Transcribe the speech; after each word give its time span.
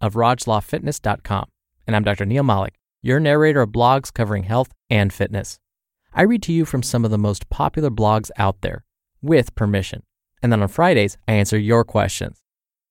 of 0.00 0.14
RajLawFitness.com. 0.14 1.46
And 1.86 1.96
I'm 1.96 2.04
Dr. 2.04 2.24
Neal 2.24 2.42
Malik, 2.42 2.74
your 3.02 3.20
narrator 3.20 3.62
of 3.62 3.70
blogs 3.70 4.12
covering 4.12 4.44
health 4.44 4.72
and 4.90 5.12
fitness. 5.12 5.58
I 6.12 6.22
read 6.22 6.42
to 6.44 6.52
you 6.52 6.64
from 6.64 6.82
some 6.82 7.04
of 7.04 7.10
the 7.10 7.18
most 7.18 7.48
popular 7.50 7.90
blogs 7.90 8.30
out 8.38 8.62
there 8.62 8.84
with 9.22 9.54
permission. 9.54 10.02
And 10.42 10.52
then 10.52 10.62
on 10.62 10.68
Fridays, 10.68 11.18
I 11.28 11.32
answer 11.32 11.58
your 11.58 11.84
questions. 11.84 12.42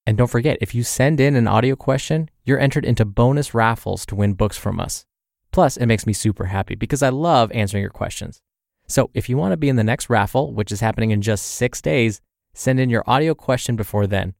And 0.05 0.17
don't 0.17 0.29
forget, 0.29 0.57
if 0.61 0.75
you 0.75 0.83
send 0.83 1.19
in 1.19 1.35
an 1.35 1.47
audio 1.47 1.75
question, 1.75 2.29
you're 2.43 2.59
entered 2.59 2.85
into 2.85 3.05
bonus 3.05 3.53
raffles 3.53 4.05
to 4.07 4.15
win 4.15 4.33
books 4.33 4.57
from 4.57 4.79
us. 4.79 5.05
Plus, 5.51 5.77
it 5.77 5.85
makes 5.87 6.05
me 6.05 6.13
super 6.13 6.45
happy 6.45 6.75
because 6.75 7.01
I 7.01 7.09
love 7.09 7.51
answering 7.51 7.81
your 7.81 7.89
questions. 7.89 8.41
So 8.87 9.09
if 9.13 9.29
you 9.29 9.37
want 9.37 9.53
to 9.53 9.57
be 9.57 9.69
in 9.69 9.77
the 9.77 9.83
next 9.83 10.09
raffle, 10.09 10.53
which 10.53 10.71
is 10.71 10.81
happening 10.81 11.11
in 11.11 11.21
just 11.21 11.45
six 11.45 11.81
days, 11.81 12.21
send 12.53 12.79
in 12.79 12.89
your 12.89 13.03
audio 13.07 13.33
question 13.33 13.75
before 13.75 14.05
then. 14.05 14.35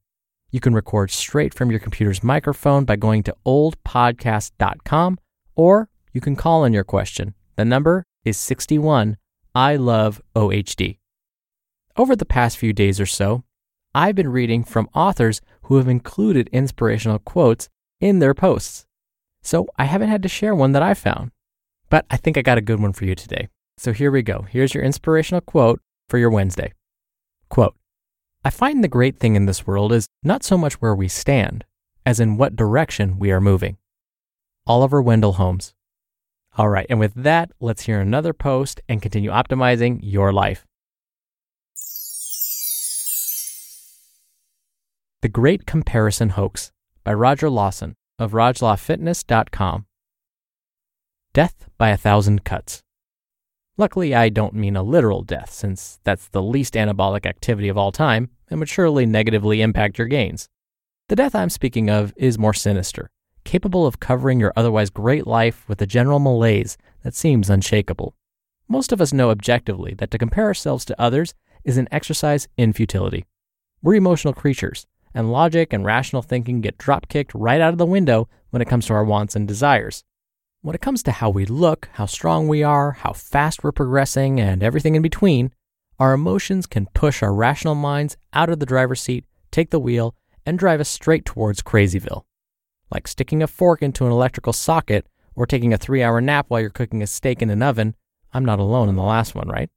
You 0.50 0.60
can 0.60 0.74
record 0.74 1.10
straight 1.10 1.52
from 1.52 1.70
your 1.70 1.80
computer's 1.80 2.22
microphone 2.22 2.84
by 2.84 2.96
going 2.96 3.22
to 3.24 3.34
ohdpodcast.com 3.46 5.18
or 5.54 5.88
you 6.12 6.20
can 6.20 6.36
call 6.36 6.64
in 6.64 6.72
your 6.72 6.84
question. 6.84 7.34
The 7.56 7.64
number 7.64 8.04
is 8.24 8.36
61 8.36 9.16
I 9.54 9.76
love 9.76 10.20
OHD. 10.34 10.98
Over 11.96 12.14
the 12.14 12.26
past 12.26 12.58
few 12.58 12.72
days 12.74 13.00
or 13.00 13.06
so, 13.06 13.44
I've 13.94 14.14
been 14.14 14.28
reading 14.28 14.64
from 14.64 14.90
authors 14.94 15.40
who 15.62 15.78
have 15.78 15.88
included 15.88 16.50
inspirational 16.52 17.18
quotes 17.18 17.70
in 18.00 18.18
their 18.18 18.34
posts. 18.34 18.84
So 19.40 19.66
I 19.78 19.84
haven't 19.84 20.10
had 20.10 20.22
to 20.22 20.28
share 20.28 20.54
one 20.54 20.72
that 20.72 20.82
I 20.82 20.92
found. 20.92 21.30
But 21.88 22.04
I 22.10 22.18
think 22.18 22.36
I 22.36 22.42
got 22.42 22.58
a 22.58 22.62
good 22.62 22.80
one 22.80 22.92
for 22.92 23.06
you 23.06 23.14
today. 23.14 23.48
So 23.78 23.92
here 23.92 24.10
we 24.10 24.22
go. 24.22 24.42
Here's 24.42 24.74
your 24.74 24.84
inspirational 24.84 25.40
quote 25.40 25.80
for 26.08 26.18
your 26.18 26.30
Wednesday. 26.30 26.72
Quote 27.48 27.74
I 28.46 28.50
find 28.50 28.84
the 28.84 28.86
great 28.86 29.18
thing 29.18 29.34
in 29.34 29.46
this 29.46 29.66
world 29.66 29.92
is 29.92 30.06
not 30.22 30.44
so 30.44 30.56
much 30.56 30.74
where 30.74 30.94
we 30.94 31.08
stand, 31.08 31.64
as 32.04 32.20
in 32.20 32.36
what 32.36 32.54
direction 32.54 33.18
we 33.18 33.32
are 33.32 33.40
moving. 33.40 33.76
Oliver 34.68 35.02
Wendell 35.02 35.32
Holmes. 35.32 35.74
All 36.56 36.68
right, 36.68 36.86
and 36.88 37.00
with 37.00 37.12
that, 37.14 37.50
let's 37.58 37.86
hear 37.86 38.00
another 38.00 38.32
post 38.32 38.80
and 38.88 39.02
continue 39.02 39.32
optimizing 39.32 39.98
your 40.00 40.32
life. 40.32 40.64
The 45.22 45.28
Great 45.28 45.66
Comparison 45.66 46.28
Hoax 46.28 46.70
by 47.02 47.14
Roger 47.14 47.50
Lawson 47.50 47.96
of 48.16 48.30
RogLawFitness.com. 48.30 49.86
Death 51.32 51.68
by 51.76 51.88
a 51.88 51.96
Thousand 51.96 52.44
Cuts. 52.44 52.84
Luckily, 53.76 54.14
I 54.14 54.28
don't 54.28 54.54
mean 54.54 54.76
a 54.76 54.84
literal 54.84 55.22
death, 55.22 55.50
since 55.50 55.98
that's 56.04 56.28
the 56.28 56.40
least 56.40 56.74
anabolic 56.74 57.26
activity 57.26 57.68
of 57.68 57.76
all 57.76 57.90
time 57.90 58.30
and 58.50 58.60
would 58.60 58.68
surely 58.68 59.06
negatively 59.06 59.62
impact 59.62 59.98
your 59.98 60.06
gains. 60.06 60.48
The 61.08 61.16
death 61.16 61.34
I'm 61.34 61.50
speaking 61.50 61.88
of 61.88 62.12
is 62.16 62.38
more 62.38 62.54
sinister, 62.54 63.10
capable 63.44 63.86
of 63.86 64.00
covering 64.00 64.40
your 64.40 64.52
otherwise 64.56 64.90
great 64.90 65.26
life 65.26 65.68
with 65.68 65.80
a 65.80 65.86
general 65.86 66.18
malaise 66.18 66.76
that 67.02 67.14
seems 67.14 67.48
unshakable. 67.48 68.14
Most 68.68 68.90
of 68.92 69.00
us 69.00 69.12
know 69.12 69.30
objectively 69.30 69.94
that 69.94 70.10
to 70.10 70.18
compare 70.18 70.46
ourselves 70.46 70.84
to 70.86 71.00
others 71.00 71.34
is 71.64 71.78
an 71.78 71.88
exercise 71.92 72.48
in 72.56 72.72
futility. 72.72 73.24
We're 73.82 73.94
emotional 73.94 74.34
creatures, 74.34 74.86
and 75.14 75.30
logic 75.30 75.72
and 75.72 75.84
rational 75.84 76.22
thinking 76.22 76.60
get 76.60 76.78
drop 76.78 77.08
kicked 77.08 77.34
right 77.34 77.60
out 77.60 77.72
of 77.72 77.78
the 77.78 77.86
window 77.86 78.28
when 78.50 78.60
it 78.60 78.68
comes 78.68 78.86
to 78.86 78.94
our 78.94 79.04
wants 79.04 79.36
and 79.36 79.46
desires. 79.46 80.04
When 80.62 80.74
it 80.74 80.80
comes 80.80 81.02
to 81.04 81.12
how 81.12 81.30
we 81.30 81.44
look, 81.44 81.88
how 81.92 82.06
strong 82.06 82.48
we 82.48 82.64
are, 82.64 82.92
how 82.92 83.12
fast 83.12 83.62
we're 83.62 83.70
progressing, 83.70 84.40
and 84.40 84.62
everything 84.62 84.96
in 84.96 85.02
between, 85.02 85.52
our 85.98 86.12
emotions 86.12 86.66
can 86.66 86.86
push 86.94 87.22
our 87.22 87.32
rational 87.32 87.74
minds 87.74 88.16
out 88.32 88.50
of 88.50 88.60
the 88.60 88.66
driver's 88.66 89.00
seat, 89.00 89.24
take 89.50 89.70
the 89.70 89.80
wheel, 89.80 90.14
and 90.44 90.58
drive 90.58 90.80
us 90.80 90.88
straight 90.88 91.24
towards 91.24 91.62
Crazyville. 91.62 92.24
Like 92.90 93.08
sticking 93.08 93.42
a 93.42 93.46
fork 93.46 93.82
into 93.82 94.06
an 94.06 94.12
electrical 94.12 94.52
socket 94.52 95.06
or 95.34 95.46
taking 95.46 95.72
a 95.72 95.78
three 95.78 96.02
hour 96.02 96.20
nap 96.20 96.46
while 96.48 96.60
you're 96.60 96.70
cooking 96.70 97.02
a 97.02 97.06
steak 97.06 97.42
in 97.42 97.50
an 97.50 97.62
oven. 97.62 97.94
I'm 98.32 98.44
not 98.44 98.58
alone 98.58 98.88
in 98.88 98.96
the 98.96 99.02
last 99.02 99.34
one, 99.34 99.48
right? 99.48 99.70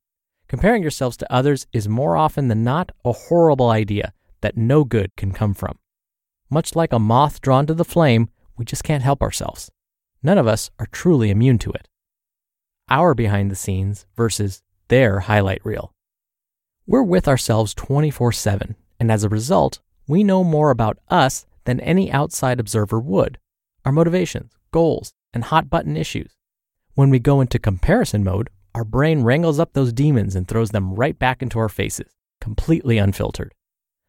Comparing 0.48 0.82
yourselves 0.82 1.16
to 1.18 1.32
others 1.34 1.68
is 1.72 1.88
more 1.88 2.18
often 2.18 2.48
than 2.48 2.64
not 2.64 2.92
a 3.06 3.12
horrible 3.12 3.70
idea 3.70 4.14
that 4.42 4.58
no 4.58 4.84
good 4.84 5.16
can 5.16 5.32
come 5.32 5.54
from. 5.54 5.78
Much 6.50 6.76
like 6.76 6.92
a 6.92 7.00
moth 7.00 7.42
drawn 7.42 7.66
to 7.68 7.74
the 7.74 7.86
flame, 7.86 8.30
we 8.58 8.66
just 8.66 8.84
can't 8.84 9.04
help 9.04 9.22
ourselves. 9.22 9.70
None 10.24 10.38
of 10.38 10.48
us 10.48 10.72
are 10.80 10.88
truly 10.88 11.30
immune 11.30 11.60
to 11.60 11.72
it. 11.72 11.88
Our 12.90 13.14
behind 13.14 13.52
the 13.52 13.56
scenes 13.56 14.06
versus 14.16 14.64
their 14.88 15.22
highlight 15.22 15.64
reel. 15.64 15.94
We're 16.90 17.04
with 17.04 17.28
ourselves 17.28 17.76
24 17.76 18.32
7, 18.32 18.76
and 19.00 19.12
as 19.12 19.24
a 19.24 19.30
result, 19.30 19.78
we 20.08 20.24
know 20.24 20.44
more 20.44 20.72
about 20.72 20.98
us 21.08 21.46
than 21.66 21.80
any 21.82 22.12
outside 22.12 22.60
observer 22.60 23.00
would 23.00 23.38
our 23.86 23.92
motivations, 23.92 24.54
goals, 24.72 25.14
and 25.32 25.44
hot 25.44 25.70
button 25.70 25.96
issues. 25.96 26.32
When 26.96 27.12
we 27.12 27.20
go 27.20 27.42
into 27.42 27.60
comparison 27.60 28.24
mode, 28.24 28.50
our 28.74 28.84
brain 28.84 29.22
wrangles 29.22 29.60
up 29.60 29.74
those 29.74 29.94
demons 29.94 30.36
and 30.36 30.48
throws 30.48 30.72
them 30.72 30.96
right 30.96 31.18
back 31.20 31.44
into 31.44 31.60
our 31.60 31.70
faces, 31.70 32.12
completely 32.42 32.98
unfiltered. 32.98 33.54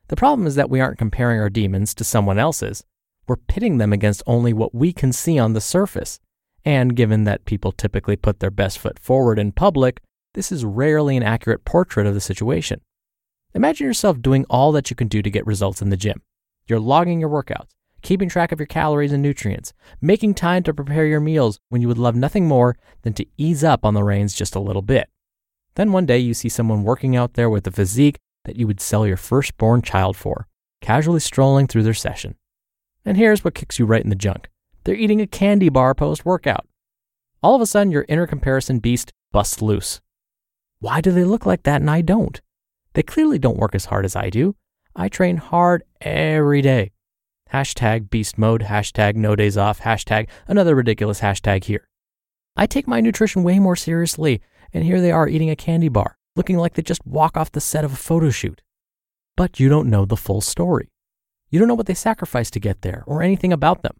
The 0.08 0.16
problem 0.16 0.46
is 0.46 0.54
that 0.54 0.70
we 0.70 0.80
aren't 0.80 0.96
comparing 0.96 1.38
our 1.38 1.50
demons 1.50 1.94
to 1.96 2.02
someone 2.02 2.38
else's. 2.38 2.82
We're 3.28 3.36
pitting 3.36 3.76
them 3.76 3.92
against 3.92 4.22
only 4.26 4.54
what 4.54 4.74
we 4.74 4.94
can 4.94 5.12
see 5.12 5.38
on 5.38 5.52
the 5.52 5.60
surface. 5.60 6.18
And 6.64 6.96
given 6.96 7.24
that 7.24 7.44
people 7.44 7.72
typically 7.72 8.16
put 8.16 8.40
their 8.40 8.50
best 8.50 8.78
foot 8.78 8.98
forward 8.98 9.38
in 9.38 9.52
public, 9.52 10.00
this 10.34 10.52
is 10.52 10.64
rarely 10.64 11.16
an 11.16 11.22
accurate 11.22 11.64
portrait 11.64 12.06
of 12.06 12.14
the 12.14 12.20
situation. 12.20 12.80
Imagine 13.54 13.86
yourself 13.86 14.22
doing 14.22 14.44
all 14.48 14.70
that 14.72 14.90
you 14.90 14.96
can 14.96 15.08
do 15.08 15.22
to 15.22 15.30
get 15.30 15.46
results 15.46 15.82
in 15.82 15.90
the 15.90 15.96
gym. 15.96 16.22
You're 16.68 16.78
logging 16.78 17.18
your 17.18 17.28
workouts, 17.28 17.70
keeping 18.02 18.28
track 18.28 18.52
of 18.52 18.60
your 18.60 18.66
calories 18.66 19.12
and 19.12 19.22
nutrients, 19.22 19.72
making 20.00 20.34
time 20.34 20.62
to 20.62 20.74
prepare 20.74 21.06
your 21.06 21.20
meals 21.20 21.58
when 21.68 21.82
you 21.82 21.88
would 21.88 21.98
love 21.98 22.14
nothing 22.14 22.46
more 22.46 22.76
than 23.02 23.12
to 23.14 23.26
ease 23.36 23.64
up 23.64 23.84
on 23.84 23.94
the 23.94 24.04
reins 24.04 24.34
just 24.34 24.54
a 24.54 24.60
little 24.60 24.82
bit. 24.82 25.08
Then 25.74 25.92
one 25.92 26.06
day 26.06 26.18
you 26.18 26.34
see 26.34 26.48
someone 26.48 26.84
working 26.84 27.16
out 27.16 27.34
there 27.34 27.50
with 27.50 27.66
a 27.66 27.72
physique 27.72 28.18
that 28.44 28.56
you 28.56 28.66
would 28.66 28.80
sell 28.80 29.06
your 29.06 29.16
firstborn 29.16 29.82
child 29.82 30.16
for, 30.16 30.46
casually 30.80 31.20
strolling 31.20 31.66
through 31.66 31.82
their 31.82 31.94
session. 31.94 32.36
And 33.04 33.16
here's 33.16 33.44
what 33.44 33.54
kicks 33.54 33.78
you 33.78 33.86
right 33.86 34.02
in 34.02 34.10
the 34.10 34.16
junk 34.16 34.48
they're 34.84 34.94
eating 34.94 35.20
a 35.20 35.26
candy 35.26 35.68
bar 35.68 35.94
post 35.94 36.24
workout. 36.24 36.66
All 37.42 37.54
of 37.54 37.60
a 37.60 37.66
sudden, 37.66 37.90
your 37.90 38.06
inner 38.08 38.26
comparison 38.26 38.78
beast 38.78 39.12
busts 39.32 39.60
loose. 39.60 40.00
Why 40.80 41.00
do 41.00 41.12
they 41.12 41.24
look 41.24 41.46
like 41.46 41.62
that 41.64 41.80
and 41.80 41.90
I 41.90 42.00
don't? 42.00 42.40
They 42.94 43.02
clearly 43.02 43.38
don't 43.38 43.58
work 43.58 43.74
as 43.74 43.86
hard 43.86 44.04
as 44.04 44.16
I 44.16 44.30
do. 44.30 44.56
I 44.96 45.08
train 45.08 45.36
hard 45.36 45.84
every 46.00 46.62
day. 46.62 46.92
Hashtag 47.52 48.10
beast 48.10 48.38
mode, 48.38 48.62
hashtag 48.62 49.14
no 49.14 49.36
days 49.36 49.56
off, 49.56 49.80
hashtag 49.80 50.28
another 50.48 50.74
ridiculous 50.74 51.20
hashtag 51.20 51.64
here. 51.64 51.86
I 52.56 52.66
take 52.66 52.88
my 52.88 53.00
nutrition 53.00 53.42
way 53.42 53.58
more 53.58 53.76
seriously, 53.76 54.40
and 54.72 54.84
here 54.84 55.00
they 55.00 55.12
are 55.12 55.28
eating 55.28 55.50
a 55.50 55.56
candy 55.56 55.88
bar, 55.88 56.16
looking 56.34 56.56
like 56.56 56.74
they 56.74 56.82
just 56.82 57.06
walk 57.06 57.36
off 57.36 57.52
the 57.52 57.60
set 57.60 57.84
of 57.84 57.92
a 57.92 57.96
photo 57.96 58.30
shoot. 58.30 58.62
But 59.36 59.60
you 59.60 59.68
don't 59.68 59.90
know 59.90 60.04
the 60.04 60.16
full 60.16 60.40
story. 60.40 60.88
You 61.50 61.58
don't 61.58 61.68
know 61.68 61.74
what 61.74 61.86
they 61.86 61.94
sacrificed 61.94 62.52
to 62.54 62.60
get 62.60 62.82
there 62.82 63.04
or 63.06 63.22
anything 63.22 63.52
about 63.52 63.82
them. 63.82 63.96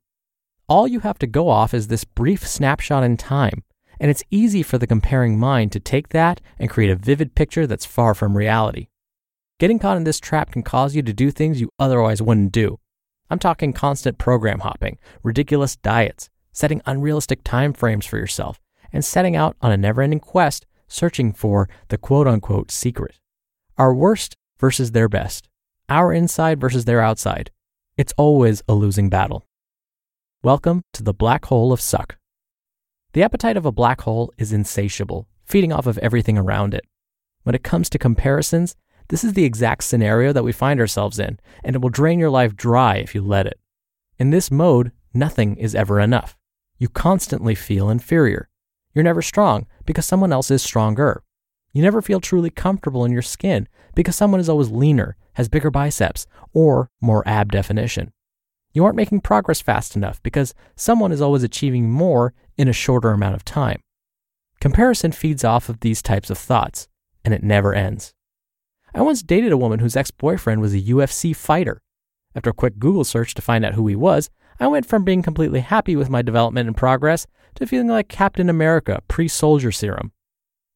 All 0.69 0.87
you 0.87 1.01
have 1.01 1.19
to 1.19 1.27
go 1.27 1.49
off 1.49 1.75
is 1.75 1.89
this 1.89 2.05
brief 2.05 2.47
snapshot 2.47 3.03
in 3.03 3.17
time, 3.17 3.65
And 4.01 4.11
it's 4.11 4.25
easy 4.31 4.63
for 4.63 4.79
the 4.79 4.87
comparing 4.87 5.39
mind 5.39 5.73
to 5.73 5.79
take 5.79 6.09
that 6.09 6.41
and 6.59 6.71
create 6.71 6.91
a 6.91 6.97
vivid 6.97 7.35
picture 7.35 7.67
that's 7.67 7.85
far 7.85 8.15
from 8.15 8.37
reality. 8.37 8.89
Getting 9.59 9.79
caught 9.79 9.99
in 9.99 10.05
this 10.05 10.19
trap 10.19 10.51
can 10.51 10.63
cause 10.63 10.97
you 10.97 11.03
to 11.03 11.13
do 11.13 11.31
things 11.31 11.61
you 11.61 11.69
otherwise 11.79 12.23
wouldn't 12.23 12.51
do. 12.51 12.79
I'm 13.29 13.39
talking 13.39 13.75
constant 13.75 14.17
program 14.17 14.61
hopping, 14.61 14.99
ridiculous 15.23 15.77
diets, 15.77 16.31
setting 16.51 16.81
unrealistic 16.87 17.45
time 17.45 17.75
frames 17.75 18.07
for 18.07 18.17
yourself, 18.17 18.59
and 18.91 19.05
setting 19.05 19.37
out 19.37 19.55
on 19.61 19.71
a 19.71 19.77
never 19.77 20.01
ending 20.01 20.19
quest 20.19 20.67
searching 20.89 21.33
for 21.33 21.69
the 21.89 21.99
quote 21.99 22.27
unquote 22.27 22.71
secret. 22.71 23.19
Our 23.79 23.95
worst 23.95 24.35
versus 24.59 24.93
their 24.93 25.09
best, 25.09 25.49
our 25.89 26.13
inside 26.13 26.61
versus 26.61 26.87
their 26.87 27.01
outside. 27.01 27.51
It's 27.97 28.15
always 28.17 28.63
a 28.67 28.75
losing 28.75 29.09
battle. 29.09 29.45
Welcome 30.43 30.83
to 30.95 31.03
the 31.03 31.15
black 31.15 31.45
hole 31.45 31.73
of 31.73 31.81
suck. 31.81 32.17
The 33.13 33.25
appetite 33.25 33.57
of 33.57 33.67
a 33.67 33.73
black 33.73 34.03
hole 34.03 34.33
is 34.39 34.53
insatiable, 34.53 35.27
feeding 35.45 35.73
off 35.73 35.87
of 35.87 35.99
everything 35.99 36.39
around 36.39 36.75
it. 36.75 36.87
When 37.43 37.57
it 37.57 37.65
comes 37.65 37.91
to 37.91 37.99
comparisons, 37.99 38.77
this 39.09 39.25
is 39.25 39.33
the 39.33 39.45
exact 39.45 39.83
scenario 39.83 40.33
that 40.33 40.45
we 40.45 40.53
find 40.53 40.79
ourselves 40.79 41.19
in, 41.19 41.41
and 41.65 41.75
it 41.75 41.83
will 41.83 41.89
drain 41.89 42.21
your 42.21 42.31
life 42.31 42.55
dry 42.55 42.97
if 42.97 43.13
you 43.13 43.23
let 43.23 43.49
it. 43.49 43.59
In 44.19 44.31
this 44.31 44.53
mode, 44.53 44.93
nothing 45.13 45.57
is 45.57 45.75
ever 45.75 45.99
enough. 45.99 46.37
You 46.79 46.89
constantly 46.89 47.57
feel 47.57 47.91
inferior. 47.91 48.49
You're 48.95 49.03
never 49.03 49.23
strong 49.23 49.67
because 49.85 50.07
someone 50.07 50.33
else 50.33 50.51
is 50.53 50.63
stronger. 50.63 51.25
You 51.73 51.83
never 51.83 52.01
feel 52.01 52.21
truly 52.21 52.51
comfortable 52.51 53.05
in 53.05 53.11
your 53.11 53.23
skin 53.23 53.67
because 53.97 54.15
someone 54.15 54.41
is 54.41 54.49
always 54.49 54.71
leaner, 54.71 55.17
has 55.33 55.49
bigger 55.49 55.71
biceps, 55.71 56.29
or 56.53 56.91
more 57.01 57.27
ab 57.27 57.51
definition. 57.51 58.13
You 58.73 58.85
aren't 58.85 58.97
making 58.97 59.23
progress 59.23 59.61
fast 59.61 59.97
enough 59.97 60.23
because 60.23 60.55
someone 60.77 61.13
is 61.13 61.21
always 61.21 61.43
achieving 61.43 61.91
more 61.91 62.33
in 62.57 62.69
a 62.69 62.73
shorter 62.73 63.11
amount 63.11 63.35
of 63.35 63.45
time. 63.45 63.81
Comparison 64.61 65.13
feeds 65.13 65.45
off 65.45 65.69
of 65.69 65.81
these 65.81 66.03
types 66.03 66.31
of 66.31 66.39
thoughts, 66.39 66.87
and 67.25 67.35
it 67.35 67.43
never 67.43 67.75
ends. 67.75 68.13
I 68.95 69.03
once 69.03 69.23
dated 69.23 69.53
a 69.53 69.57
woman 69.57 69.79
whose 69.81 69.97
ex 69.97 70.11
boyfriend 70.11 70.61
was 70.61 70.75
a 70.75 70.81
UFC 70.81 71.35
fighter. 71.35 71.81
After 72.35 72.51
a 72.51 72.55
quick 72.55 72.79
Google 72.79 73.05
search 73.05 73.35
to 73.35 73.43
find 73.43 73.65
out 73.65 73.75
who 73.75 73.87
he 73.87 73.97
was, 73.97 74.31
I 74.61 74.69
went 74.69 74.87
from 74.87 75.05
being 75.05 75.23
completely 75.23 75.61
happy 75.61 75.97
with 75.97 76.11
my 76.11 76.23
development 76.23 76.69
and 76.69 76.77
progress 76.77 77.27
to 77.55 77.67
feeling 77.67 77.89
like 77.89 78.09
Captain 78.09 78.49
America 78.49 79.01
pre 79.09 79.27
soldier 79.27 79.73
serum. 79.73 80.13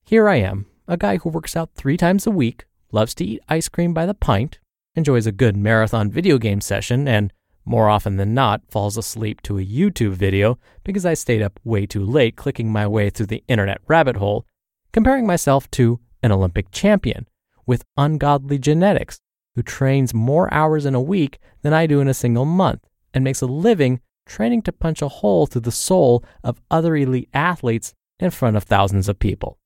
Here 0.04 0.28
I 0.28 0.36
am, 0.36 0.66
a 0.88 0.96
guy 0.96 1.18
who 1.18 1.28
works 1.28 1.54
out 1.54 1.70
three 1.74 1.96
times 1.96 2.26
a 2.26 2.30
week, 2.30 2.64
loves 2.92 3.14
to 3.16 3.24
eat 3.24 3.42
ice 3.48 3.68
cream 3.68 3.94
by 3.94 4.06
the 4.06 4.14
pint, 4.14 4.58
enjoys 4.94 5.26
a 5.26 5.32
good 5.32 5.56
marathon 5.56 6.10
video 6.10 6.38
game 6.38 6.60
session, 6.60 7.06
and 7.06 7.32
more 7.64 7.88
often 7.88 8.16
than 8.16 8.34
not 8.34 8.62
falls 8.70 8.96
asleep 8.96 9.40
to 9.42 9.58
a 9.58 9.64
YouTube 9.64 10.12
video 10.12 10.58
because 10.84 11.06
I 11.06 11.14
stayed 11.14 11.42
up 11.42 11.58
way 11.64 11.86
too 11.86 12.04
late 12.04 12.36
clicking 12.36 12.70
my 12.70 12.86
way 12.86 13.10
through 13.10 13.26
the 13.26 13.44
internet 13.48 13.80
rabbit 13.86 14.16
hole, 14.16 14.46
comparing 14.92 15.26
myself 15.26 15.70
to 15.72 16.00
an 16.22 16.32
Olympic 16.32 16.70
champion 16.70 17.26
with 17.66 17.84
ungodly 17.96 18.58
genetics 18.58 19.20
who 19.54 19.62
trains 19.62 20.12
more 20.12 20.52
hours 20.52 20.84
in 20.84 20.94
a 20.94 21.00
week 21.00 21.38
than 21.62 21.72
I 21.72 21.86
do 21.86 22.00
in 22.00 22.08
a 22.08 22.14
single 22.14 22.44
month 22.44 22.80
and 23.12 23.24
makes 23.24 23.42
a 23.42 23.46
living 23.46 24.00
training 24.26 24.62
to 24.62 24.72
punch 24.72 25.02
a 25.02 25.08
hole 25.08 25.46
through 25.46 25.62
the 25.62 25.72
soul 25.72 26.24
of 26.42 26.60
other 26.70 26.96
elite 26.96 27.28
athletes 27.32 27.94
in 28.18 28.30
front 28.30 28.56
of 28.56 28.64
thousands 28.64 29.08
of 29.08 29.18
people. 29.18 29.58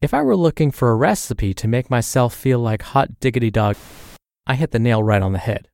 If 0.00 0.14
I 0.14 0.22
were 0.22 0.36
looking 0.36 0.70
for 0.70 0.90
a 0.90 0.96
recipe 0.96 1.52
to 1.54 1.68
make 1.68 1.90
myself 1.90 2.34
feel 2.34 2.58
like 2.58 2.82
hot 2.82 3.20
diggity 3.20 3.50
dog, 3.50 3.76
I 4.46 4.54
hit 4.54 4.70
the 4.70 4.78
nail 4.78 5.02
right 5.02 5.22
on 5.22 5.32
the 5.32 5.38
head. 5.38 5.68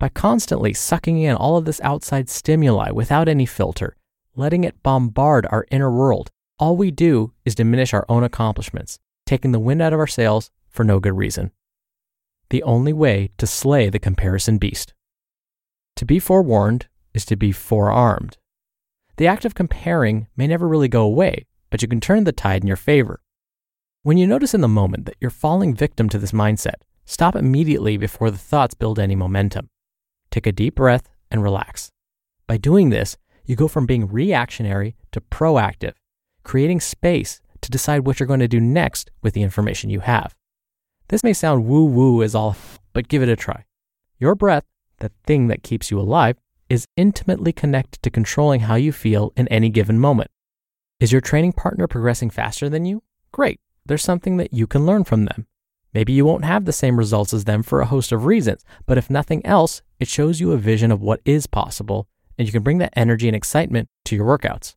By 0.00 0.08
constantly 0.08 0.74
sucking 0.74 1.18
in 1.18 1.34
all 1.34 1.56
of 1.56 1.64
this 1.64 1.80
outside 1.80 2.28
stimuli 2.28 2.92
without 2.92 3.28
any 3.28 3.46
filter, 3.46 3.96
letting 4.36 4.62
it 4.62 4.80
bombard 4.84 5.44
our 5.50 5.66
inner 5.72 5.90
world, 5.90 6.30
all 6.56 6.76
we 6.76 6.92
do 6.92 7.32
is 7.44 7.56
diminish 7.56 7.92
our 7.92 8.06
own 8.08 8.22
accomplishments, 8.22 9.00
taking 9.26 9.50
the 9.50 9.58
wind 9.58 9.82
out 9.82 9.92
of 9.92 9.98
our 9.98 10.06
sails 10.06 10.52
for 10.68 10.84
no 10.84 11.00
good 11.00 11.16
reason. 11.16 11.50
The 12.50 12.62
only 12.62 12.92
way 12.92 13.30
to 13.38 13.46
slay 13.46 13.90
the 13.90 13.98
comparison 13.98 14.58
beast. 14.58 14.94
To 15.96 16.04
be 16.04 16.20
forewarned 16.20 16.86
is 17.12 17.24
to 17.24 17.34
be 17.34 17.50
forearmed. 17.50 18.38
The 19.16 19.26
act 19.26 19.44
of 19.44 19.56
comparing 19.56 20.28
may 20.36 20.46
never 20.46 20.68
really 20.68 20.86
go 20.86 21.02
away, 21.02 21.46
but 21.70 21.82
you 21.82 21.88
can 21.88 22.00
turn 22.00 22.22
the 22.22 22.30
tide 22.30 22.62
in 22.62 22.68
your 22.68 22.76
favor. 22.76 23.20
When 24.04 24.16
you 24.16 24.28
notice 24.28 24.54
in 24.54 24.60
the 24.60 24.68
moment 24.68 25.06
that 25.06 25.16
you're 25.20 25.30
falling 25.30 25.74
victim 25.74 26.08
to 26.10 26.18
this 26.20 26.30
mindset, 26.30 26.82
stop 27.04 27.34
immediately 27.34 27.96
before 27.96 28.30
the 28.30 28.38
thoughts 28.38 28.74
build 28.74 29.00
any 29.00 29.16
momentum. 29.16 29.68
Take 30.38 30.46
a 30.46 30.52
deep 30.52 30.76
breath 30.76 31.08
and 31.32 31.42
relax. 31.42 31.90
By 32.46 32.58
doing 32.58 32.90
this, 32.90 33.16
you 33.44 33.56
go 33.56 33.66
from 33.66 33.86
being 33.86 34.06
reactionary 34.06 34.94
to 35.10 35.20
proactive, 35.20 35.94
creating 36.44 36.78
space 36.78 37.40
to 37.60 37.72
decide 37.72 38.06
what 38.06 38.20
you're 38.20 38.28
going 38.28 38.38
to 38.38 38.46
do 38.46 38.60
next 38.60 39.10
with 39.20 39.34
the 39.34 39.42
information 39.42 39.90
you 39.90 39.98
have. 39.98 40.36
This 41.08 41.24
may 41.24 41.32
sound 41.32 41.66
woo 41.66 41.86
woo 41.86 42.22
as 42.22 42.36
all, 42.36 42.56
but 42.92 43.08
give 43.08 43.20
it 43.20 43.28
a 43.28 43.34
try. 43.34 43.64
Your 44.20 44.36
breath, 44.36 44.62
the 45.00 45.10
thing 45.26 45.48
that 45.48 45.64
keeps 45.64 45.90
you 45.90 45.98
alive, 45.98 46.36
is 46.68 46.86
intimately 46.96 47.52
connected 47.52 48.00
to 48.02 48.08
controlling 48.08 48.60
how 48.60 48.76
you 48.76 48.92
feel 48.92 49.32
in 49.36 49.48
any 49.48 49.70
given 49.70 49.98
moment. 49.98 50.30
Is 51.00 51.10
your 51.10 51.20
training 51.20 51.54
partner 51.54 51.88
progressing 51.88 52.30
faster 52.30 52.68
than 52.68 52.86
you? 52.86 53.02
Great. 53.32 53.58
There's 53.84 54.04
something 54.04 54.36
that 54.36 54.54
you 54.54 54.68
can 54.68 54.86
learn 54.86 55.02
from 55.02 55.24
them. 55.24 55.48
Maybe 55.98 56.12
you 56.12 56.24
won't 56.24 56.44
have 56.44 56.64
the 56.64 56.72
same 56.72 56.96
results 56.96 57.34
as 57.34 57.42
them 57.42 57.64
for 57.64 57.80
a 57.80 57.86
host 57.86 58.12
of 58.12 58.24
reasons, 58.24 58.64
but 58.86 58.98
if 58.98 59.10
nothing 59.10 59.44
else, 59.44 59.82
it 59.98 60.06
shows 60.06 60.38
you 60.38 60.52
a 60.52 60.56
vision 60.56 60.92
of 60.92 61.02
what 61.02 61.20
is 61.24 61.48
possible, 61.48 62.06
and 62.38 62.46
you 62.46 62.52
can 62.52 62.62
bring 62.62 62.78
that 62.78 62.92
energy 62.94 63.26
and 63.26 63.34
excitement 63.34 63.88
to 64.04 64.14
your 64.14 64.24
workouts. 64.24 64.76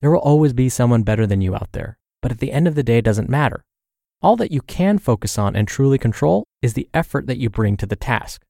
There 0.00 0.10
will 0.12 0.20
always 0.20 0.52
be 0.52 0.68
someone 0.68 1.02
better 1.02 1.26
than 1.26 1.40
you 1.40 1.56
out 1.56 1.72
there, 1.72 1.98
but 2.20 2.30
at 2.30 2.38
the 2.38 2.52
end 2.52 2.68
of 2.68 2.76
the 2.76 2.84
day, 2.84 2.98
it 2.98 3.04
doesn't 3.04 3.28
matter. 3.28 3.64
All 4.22 4.36
that 4.36 4.52
you 4.52 4.60
can 4.60 4.98
focus 4.98 5.36
on 5.36 5.56
and 5.56 5.66
truly 5.66 5.98
control 5.98 6.44
is 6.62 6.74
the 6.74 6.88
effort 6.94 7.26
that 7.26 7.38
you 7.38 7.50
bring 7.50 7.76
to 7.78 7.86
the 7.86 7.96
task. 7.96 8.44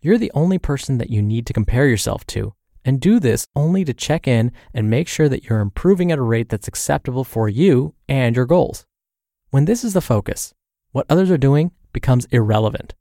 You're 0.00 0.16
the 0.16 0.32
only 0.32 0.56
person 0.56 0.96
that 0.96 1.10
you 1.10 1.20
need 1.20 1.44
to 1.44 1.52
compare 1.52 1.86
yourself 1.86 2.26
to, 2.28 2.54
and 2.86 3.02
do 3.02 3.20
this 3.20 3.46
only 3.54 3.84
to 3.84 3.92
check 3.92 4.26
in 4.26 4.52
and 4.72 4.88
make 4.88 5.08
sure 5.08 5.28
that 5.28 5.44
you're 5.44 5.60
improving 5.60 6.10
at 6.10 6.18
a 6.18 6.22
rate 6.22 6.48
that's 6.48 6.68
acceptable 6.68 7.22
for 7.22 7.50
you 7.50 7.92
and 8.08 8.34
your 8.34 8.46
goals. 8.46 8.86
When 9.50 9.66
this 9.66 9.84
is 9.84 9.92
the 9.92 10.00
focus, 10.00 10.54
what 10.92 11.06
others 11.08 11.30
are 11.30 11.38
doing 11.38 11.72
becomes 11.92 12.26
irrelevant. 12.26 12.94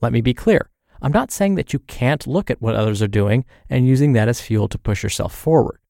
Let 0.00 0.12
me 0.12 0.20
be 0.20 0.34
clear. 0.34 0.70
I'm 1.02 1.12
not 1.12 1.30
saying 1.30 1.54
that 1.54 1.72
you 1.72 1.78
can't 1.80 2.26
look 2.26 2.50
at 2.50 2.60
what 2.60 2.74
others 2.74 3.00
are 3.00 3.08
doing 3.08 3.44
and 3.68 3.86
using 3.86 4.12
that 4.12 4.28
as 4.28 4.40
fuel 4.40 4.68
to 4.68 4.78
push 4.78 5.02
yourself 5.02 5.34
forward. 5.34 5.80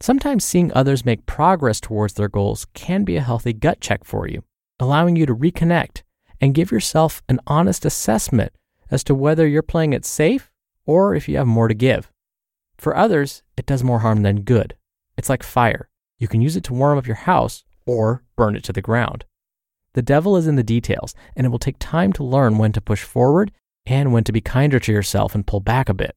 Sometimes 0.00 0.44
seeing 0.44 0.72
others 0.72 1.04
make 1.04 1.26
progress 1.26 1.80
towards 1.80 2.14
their 2.14 2.28
goals 2.28 2.66
can 2.74 3.04
be 3.04 3.16
a 3.16 3.22
healthy 3.22 3.52
gut 3.52 3.80
check 3.80 4.04
for 4.04 4.28
you, 4.28 4.44
allowing 4.78 5.16
you 5.16 5.26
to 5.26 5.34
reconnect 5.34 6.02
and 6.40 6.54
give 6.54 6.70
yourself 6.70 7.22
an 7.28 7.40
honest 7.46 7.84
assessment 7.84 8.52
as 8.90 9.02
to 9.04 9.14
whether 9.14 9.46
you're 9.46 9.62
playing 9.62 9.92
it 9.92 10.04
safe 10.04 10.50
or 10.84 11.14
if 11.14 11.28
you 11.28 11.36
have 11.36 11.46
more 11.46 11.68
to 11.68 11.74
give. 11.74 12.10
For 12.78 12.96
others, 12.96 13.42
it 13.56 13.66
does 13.66 13.82
more 13.82 14.00
harm 14.00 14.22
than 14.22 14.42
good. 14.42 14.76
It's 15.16 15.30
like 15.30 15.42
fire. 15.42 15.88
You 16.18 16.28
can 16.28 16.40
use 16.40 16.56
it 16.56 16.64
to 16.64 16.74
warm 16.74 16.98
up 16.98 17.06
your 17.06 17.16
house 17.16 17.64
or 17.86 18.22
burn 18.36 18.54
it 18.54 18.64
to 18.64 18.72
the 18.72 18.82
ground. 18.82 19.24
The 19.96 20.02
devil 20.02 20.36
is 20.36 20.46
in 20.46 20.56
the 20.56 20.62
details, 20.62 21.14
and 21.34 21.46
it 21.46 21.48
will 21.48 21.58
take 21.58 21.78
time 21.78 22.12
to 22.12 22.22
learn 22.22 22.58
when 22.58 22.70
to 22.72 22.82
push 22.82 23.02
forward 23.02 23.50
and 23.86 24.12
when 24.12 24.24
to 24.24 24.32
be 24.32 24.42
kinder 24.42 24.78
to 24.78 24.92
yourself 24.92 25.34
and 25.34 25.46
pull 25.46 25.60
back 25.60 25.88
a 25.88 25.94
bit. 25.94 26.14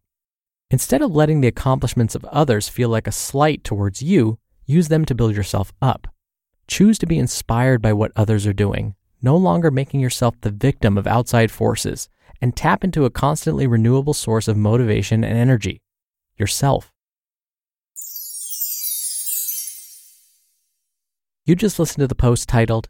Instead 0.69 1.01
of 1.01 1.15
letting 1.15 1.39
the 1.39 1.47
accomplishments 1.47 2.13
of 2.13 2.25
others 2.25 2.67
feel 2.67 2.89
like 2.89 3.07
a 3.07 3.11
slight 3.13 3.63
towards 3.63 4.03
you, 4.03 4.37
use 4.65 4.89
them 4.89 5.05
to 5.05 5.15
build 5.15 5.33
yourself 5.33 5.71
up. 5.81 6.09
Choose 6.67 6.99
to 6.99 7.05
be 7.05 7.17
inspired 7.17 7.81
by 7.81 7.93
what 7.93 8.11
others 8.17 8.45
are 8.45 8.51
doing, 8.51 8.95
no 9.21 9.37
longer 9.37 9.71
making 9.71 10.01
yourself 10.01 10.35
the 10.41 10.51
victim 10.51 10.97
of 10.97 11.07
outside 11.07 11.49
forces 11.49 12.09
and 12.41 12.57
tap 12.57 12.83
into 12.83 13.05
a 13.05 13.09
constantly 13.09 13.65
renewable 13.65 14.13
source 14.13 14.49
of 14.49 14.57
motivation 14.57 15.23
and 15.23 15.37
energy 15.37 15.81
yourself. 16.37 16.91
You 21.45 21.55
just 21.55 21.79
listened 21.79 22.01
to 22.01 22.07
the 22.07 22.13
post 22.13 22.49
titled 22.49 22.89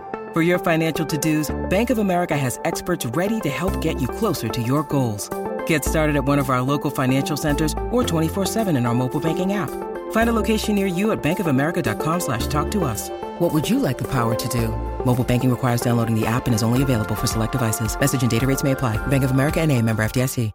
For 0.33 0.41
your 0.41 0.59
financial 0.59 1.05
to-dos, 1.05 1.53
Bank 1.69 1.89
of 1.89 1.97
America 1.97 2.37
has 2.37 2.57
experts 2.63 3.05
ready 3.07 3.41
to 3.41 3.49
help 3.49 3.81
get 3.81 3.99
you 3.99 4.07
closer 4.07 4.47
to 4.47 4.61
your 4.61 4.83
goals. 4.83 5.29
Get 5.65 5.83
started 5.83 6.15
at 6.15 6.23
one 6.23 6.39
of 6.39 6.49
our 6.49 6.61
local 6.61 6.89
financial 6.89 7.35
centers 7.35 7.73
or 7.91 8.01
24-7 8.01 8.77
in 8.77 8.85
our 8.85 8.93
mobile 8.93 9.19
banking 9.19 9.51
app. 9.51 9.69
Find 10.11 10.29
a 10.29 10.33
location 10.33 10.75
near 10.75 10.87
you 10.87 11.11
at 11.11 11.21
bankofamerica.com 11.21 12.21
slash 12.21 12.47
talk 12.47 12.71
to 12.71 12.85
us. 12.85 13.09
What 13.39 13.53
would 13.53 13.69
you 13.69 13.77
like 13.77 13.97
the 13.97 14.07
power 14.07 14.33
to 14.35 14.47
do? 14.47 14.69
Mobile 15.05 15.25
banking 15.25 15.49
requires 15.51 15.81
downloading 15.81 16.17
the 16.17 16.25
app 16.25 16.45
and 16.45 16.55
is 16.55 16.63
only 16.63 16.81
available 16.81 17.15
for 17.15 17.27
select 17.27 17.51
devices. 17.51 17.99
Message 17.99 18.21
and 18.21 18.31
data 18.31 18.47
rates 18.47 18.63
may 18.63 18.71
apply. 18.71 18.95
Bank 19.07 19.25
of 19.25 19.31
America 19.31 19.59
and 19.59 19.69
a 19.69 19.81
member 19.81 20.01
FDIC. 20.01 20.53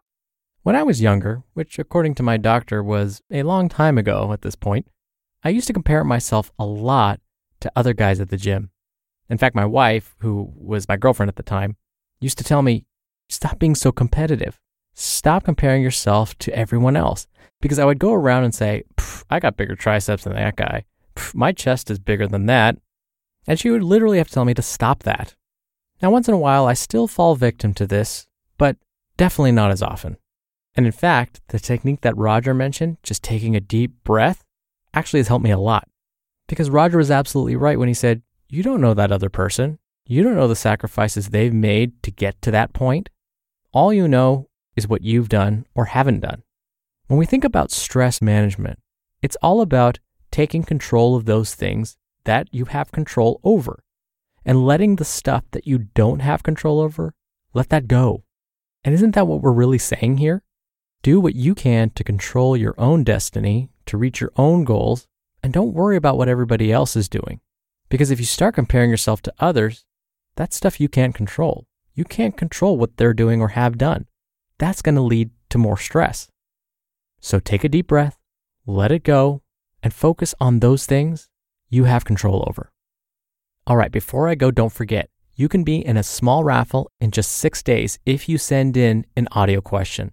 When 0.62 0.74
I 0.74 0.84
was 0.84 1.02
younger, 1.02 1.42
which 1.52 1.78
according 1.78 2.14
to 2.14 2.22
my 2.22 2.38
doctor 2.38 2.82
was 2.82 3.20
a 3.30 3.42
long 3.42 3.68
time 3.68 3.98
ago 3.98 4.32
at 4.32 4.40
this 4.40 4.56
point, 4.56 4.88
I 5.44 5.50
used 5.50 5.66
to 5.66 5.74
compare 5.74 6.02
myself 6.02 6.50
a 6.58 6.64
lot 6.64 7.20
to 7.60 7.70
other 7.76 7.92
guys 7.92 8.20
at 8.20 8.30
the 8.30 8.38
gym. 8.38 8.70
In 9.28 9.38
fact, 9.38 9.56
my 9.56 9.64
wife, 9.64 10.14
who 10.20 10.52
was 10.56 10.88
my 10.88 10.96
girlfriend 10.96 11.28
at 11.28 11.36
the 11.36 11.42
time, 11.42 11.76
used 12.20 12.38
to 12.38 12.44
tell 12.44 12.62
me, 12.62 12.86
stop 13.28 13.58
being 13.58 13.74
so 13.74 13.92
competitive. 13.92 14.60
Stop 14.94 15.44
comparing 15.44 15.82
yourself 15.82 16.36
to 16.38 16.56
everyone 16.56 16.96
else. 16.96 17.26
Because 17.60 17.78
I 17.78 17.84
would 17.84 17.98
go 17.98 18.12
around 18.12 18.44
and 18.44 18.54
say, 18.54 18.84
I 19.30 19.40
got 19.40 19.56
bigger 19.56 19.74
triceps 19.74 20.24
than 20.24 20.34
that 20.34 20.56
guy. 20.56 20.84
my 21.34 21.52
chest 21.52 21.90
is 21.90 21.98
bigger 21.98 22.26
than 22.26 22.46
that. 22.46 22.76
And 23.46 23.58
she 23.58 23.70
would 23.70 23.82
literally 23.82 24.18
have 24.18 24.28
to 24.28 24.34
tell 24.34 24.44
me 24.44 24.54
to 24.54 24.62
stop 24.62 25.02
that. 25.04 25.34
Now, 26.02 26.10
once 26.10 26.28
in 26.28 26.34
a 26.34 26.38
while, 26.38 26.66
I 26.66 26.74
still 26.74 27.08
fall 27.08 27.36
victim 27.36 27.72
to 27.74 27.86
this, 27.86 28.26
but 28.58 28.76
definitely 29.16 29.52
not 29.52 29.70
as 29.70 29.82
often. 29.82 30.18
And 30.74 30.84
in 30.84 30.92
fact, 30.92 31.40
the 31.48 31.58
technique 31.58 32.02
that 32.02 32.16
Roger 32.16 32.52
mentioned, 32.52 32.98
just 33.02 33.22
taking 33.22 33.56
a 33.56 33.60
deep 33.60 34.04
breath, 34.04 34.44
actually 34.92 35.20
has 35.20 35.28
helped 35.28 35.44
me 35.44 35.50
a 35.50 35.58
lot. 35.58 35.88
Because 36.48 36.68
Roger 36.68 36.98
was 36.98 37.10
absolutely 37.10 37.56
right 37.56 37.78
when 37.78 37.88
he 37.88 37.94
said, 37.94 38.22
You 38.48 38.62
don't 38.62 38.80
know 38.80 38.94
that 38.94 39.10
other 39.10 39.28
person. 39.28 39.78
You 40.06 40.22
don't 40.22 40.36
know 40.36 40.46
the 40.46 40.54
sacrifices 40.54 41.28
they've 41.28 41.52
made 41.52 42.02
to 42.04 42.12
get 42.12 42.40
to 42.42 42.50
that 42.52 42.72
point. 42.72 43.10
All 43.72 43.92
you 43.92 44.06
know 44.06 44.48
is 44.76 44.86
what 44.86 45.02
you've 45.02 45.28
done 45.28 45.66
or 45.74 45.86
haven't 45.86 46.20
done. 46.20 46.42
When 47.08 47.18
we 47.18 47.26
think 47.26 47.44
about 47.44 47.72
stress 47.72 48.22
management, 48.22 48.78
it's 49.20 49.36
all 49.42 49.60
about 49.60 49.98
taking 50.30 50.62
control 50.62 51.16
of 51.16 51.24
those 51.24 51.54
things 51.54 51.96
that 52.24 52.48
you 52.52 52.66
have 52.66 52.92
control 52.92 53.40
over 53.42 53.82
and 54.44 54.64
letting 54.64 54.96
the 54.96 55.04
stuff 55.04 55.42
that 55.50 55.66
you 55.66 55.78
don't 55.78 56.20
have 56.20 56.44
control 56.44 56.80
over, 56.80 57.14
let 57.52 57.68
that 57.70 57.88
go. 57.88 58.22
And 58.84 58.94
isn't 58.94 59.16
that 59.16 59.26
what 59.26 59.42
we're 59.42 59.52
really 59.52 59.78
saying 59.78 60.18
here? 60.18 60.44
Do 61.02 61.18
what 61.18 61.34
you 61.34 61.54
can 61.56 61.90
to 61.90 62.04
control 62.04 62.56
your 62.56 62.74
own 62.78 63.02
destiny, 63.02 63.70
to 63.86 63.96
reach 63.96 64.20
your 64.20 64.32
own 64.36 64.64
goals, 64.64 65.08
and 65.42 65.52
don't 65.52 65.74
worry 65.74 65.96
about 65.96 66.16
what 66.16 66.28
everybody 66.28 66.70
else 66.72 66.94
is 66.94 67.08
doing. 67.08 67.40
Because 67.88 68.10
if 68.10 68.18
you 68.18 68.26
start 68.26 68.54
comparing 68.54 68.90
yourself 68.90 69.22
to 69.22 69.34
others, 69.38 69.84
that's 70.36 70.56
stuff 70.56 70.80
you 70.80 70.88
can't 70.88 71.14
control. 71.14 71.66
You 71.94 72.04
can't 72.04 72.36
control 72.36 72.76
what 72.76 72.96
they're 72.96 73.14
doing 73.14 73.40
or 73.40 73.48
have 73.48 73.78
done. 73.78 74.06
That's 74.58 74.82
going 74.82 74.96
to 74.96 75.00
lead 75.00 75.30
to 75.50 75.58
more 75.58 75.78
stress. 75.78 76.28
So 77.20 77.38
take 77.38 77.64
a 77.64 77.68
deep 77.68 77.86
breath, 77.86 78.18
let 78.66 78.92
it 78.92 79.02
go, 79.02 79.42
and 79.82 79.94
focus 79.94 80.34
on 80.40 80.60
those 80.60 80.86
things 80.86 81.28
you 81.68 81.84
have 81.84 82.04
control 82.04 82.44
over. 82.46 82.72
All 83.66 83.76
right, 83.76 83.90
before 83.90 84.28
I 84.28 84.34
go, 84.34 84.50
don't 84.50 84.72
forget 84.72 85.10
you 85.34 85.48
can 85.48 85.64
be 85.64 85.84
in 85.84 85.96
a 85.96 86.02
small 86.02 86.44
raffle 86.44 86.90
in 86.98 87.10
just 87.10 87.30
six 87.30 87.62
days 87.62 87.98
if 88.06 88.28
you 88.28 88.38
send 88.38 88.76
in 88.76 89.04
an 89.16 89.28
audio 89.32 89.60
question. 89.60 90.12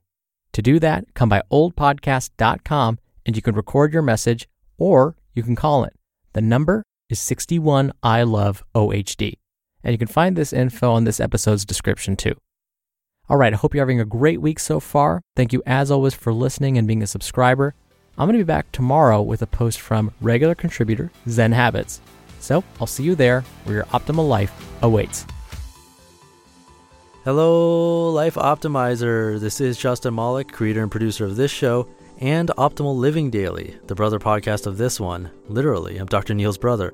To 0.51 0.62
do 0.62 0.80
that, 0.80 1.13
come 1.13 1.30
by 1.30 1.42
ohdpodcast.com 1.51 3.00
and 3.25 3.36
you 3.36 3.42
can 3.42 3.56
record 3.56 3.94
your 3.94 4.01
message 4.01 4.50
or 4.77 5.15
you 5.34 5.44
can 5.44 5.56
call 5.56 5.86
it. 5.86 5.94
The 6.34 6.42
number 6.42 6.84
is 7.13 7.20
61 7.20 7.93
I 8.01 8.24
love 8.24 8.63
OHD. 8.74 9.38
And 9.84 9.91
you 9.91 10.00
can 10.00 10.08
find 10.08 10.36
this 10.36 10.51
info 10.51 10.91
on 10.91 11.03
this 11.03 11.20
episode's 11.20 11.63
description 11.63 12.15
too. 12.15 12.34
All 13.29 13.38
right, 13.38 13.53
I 13.53 13.55
hope 13.55 13.74
you're 13.74 13.84
having 13.84 14.00
a 14.00 14.05
great 14.05 14.41
week 14.41 14.60
so 14.60 14.79
far. 14.79 15.22
Thank 15.36 15.53
you 15.53 15.62
as 15.67 15.91
always 15.91 16.15
for 16.15 16.34
listening 16.34 16.75
and 16.77 16.88
being 16.88 17.03
a 17.03 17.08
subscriber. 17.08 17.75
I'm 18.17 18.27
going 18.27 18.38
to 18.38 18.43
be 18.43 18.48
back 18.48 18.72
tomorrow 18.72 19.22
with 19.22 19.43
a 19.43 19.48
post 19.48 19.79
from 19.79 20.12
regular 20.22 20.55
contributor 20.55 21.12
Zen 21.29 21.51
Habits. 21.51 22.01
So 22.39 22.63
I'll 22.82 22.88
see 22.88 23.03
you 23.03 23.13
there 23.13 23.41
where 23.63 23.75
your 23.75 23.86
optimal 23.86 24.27
life 24.27 24.51
awaits. 24.82 25.25
Hello, 27.24 28.10
Life 28.10 28.36
Optimizer. 28.36 29.39
This 29.39 29.62
is 29.62 29.77
Justin 29.77 30.15
Malik, 30.15 30.51
creator 30.51 30.82
and 30.82 30.91
producer 30.91 31.25
of 31.25 31.36
this 31.36 31.51
show 31.51 31.88
and 32.20 32.50
Optimal 32.58 32.96
Living 32.96 33.29
Daily, 33.29 33.77
the 33.88 33.96
brother 33.96 34.20
podcast 34.20 34.65
of 34.65 34.77
this 34.77 35.00
one. 35.00 35.29
Literally, 35.48 35.98
I'm 35.98 36.08
Dr. 36.08 36.34
Neal's 36.34 36.58
brother. 36.58 36.93